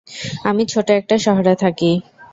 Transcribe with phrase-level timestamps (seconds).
[0.43, 1.91] আমি ছোট একটা শহরে থাকি।